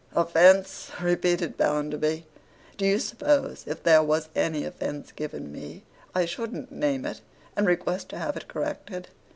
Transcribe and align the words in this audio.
'Offence!' 0.15 0.89
repeated 0.99 1.57
Bounderby. 1.57 2.25
'Do 2.75 2.87
you 2.87 2.97
suppose 2.97 3.65
if 3.67 3.83
there 3.83 4.01
was 4.01 4.29
any 4.35 4.65
offence 4.65 5.11
given 5.11 5.51
me, 5.51 5.83
I 6.15 6.25
shouldn't 6.25 6.71
name 6.71 7.05
it, 7.05 7.21
and 7.55 7.67
request 7.67 8.09
to 8.09 8.17
have 8.17 8.35
it 8.35 8.47
corrected? 8.47 9.09